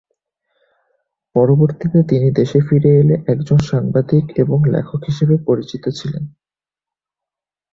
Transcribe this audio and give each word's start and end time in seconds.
পরবর্তীতে 1.35 1.99
তিনি 2.03 2.27
দেশে 2.31 2.59
ফিরে 2.67 2.91
এলে 3.01 3.15
একজন 3.27 3.59
সাংবাদিক 3.69 4.25
এবং 4.37 4.57
লেখক 4.73 5.01
হিসেবেই 5.09 5.41
পরিচিত 5.47 5.83
ছিলেন। 5.89 6.23